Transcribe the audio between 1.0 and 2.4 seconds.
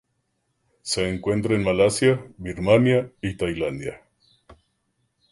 encuentra en Malasia,